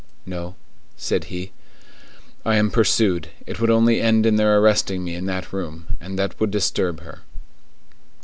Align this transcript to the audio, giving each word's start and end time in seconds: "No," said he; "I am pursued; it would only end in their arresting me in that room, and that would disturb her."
"No," 0.25 0.55
said 0.97 1.25
he; 1.25 1.51
"I 2.43 2.55
am 2.55 2.71
pursued; 2.71 3.27
it 3.45 3.59
would 3.61 3.69
only 3.69 4.01
end 4.01 4.25
in 4.25 4.35
their 4.37 4.57
arresting 4.57 5.03
me 5.03 5.13
in 5.13 5.27
that 5.27 5.53
room, 5.53 5.85
and 6.01 6.17
that 6.17 6.39
would 6.39 6.49
disturb 6.49 7.01
her." 7.01 7.21